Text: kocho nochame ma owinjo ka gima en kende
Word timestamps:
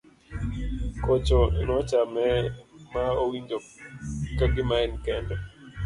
kocho 1.03 1.39
nochame 1.65 2.27
ma 2.93 3.03
owinjo 3.23 3.57
ka 4.37 4.45
gima 4.53 4.75
en 4.85 4.93
kende 5.05 5.35